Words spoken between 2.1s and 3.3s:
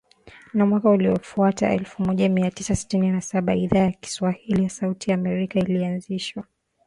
mia tisa sitini na